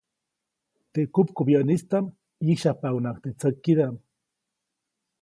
Teʼ 0.91 1.09
kupkubyäʼnistaʼm 1.13 2.05
ʼyĩsyajpaʼunhnaʼajk 2.43 3.19
teʼ 3.23 3.35
tsäkidaʼm. 3.39 3.95